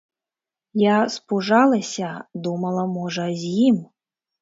Я 0.83 0.95
спужалася, 1.17 2.09
думала, 2.49 2.89
можа, 2.99 3.31
з 3.47 3.57
ім. 3.71 3.83